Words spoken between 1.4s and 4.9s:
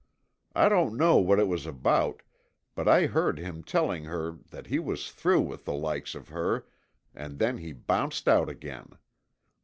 was about, but I heard him telling her that he